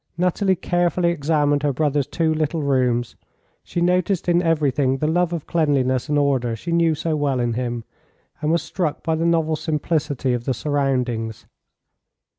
Nathalie 0.17 0.55
carefully 0.55 1.11
examined 1.11 1.61
her 1.61 1.71
brother's 1.71 2.07
two 2.07 2.33
little 2.33 2.63
rooms. 2.63 3.15
She 3.63 3.81
noticed 3.81 4.27
in 4.27 4.41
everything 4.41 4.97
the 4.97 5.05
love 5.05 5.31
of 5.31 5.45
cleanliness 5.45 6.09
and 6.09 6.17
order 6.17 6.55
she 6.55 6.71
knew 6.71 6.95
so 6.95 7.15
well 7.15 7.39
in 7.39 7.53
him, 7.53 7.83
and 8.41 8.51
was 8.51 8.63
struck 8.63 9.03
by 9.03 9.13
the 9.13 9.27
novel 9.27 9.55
simplicity 9.55 10.33
of 10.33 10.45
the 10.45 10.55
surroundings. 10.55 11.45